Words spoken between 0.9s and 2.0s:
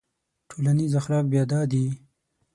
اخلاق بیا دا دي.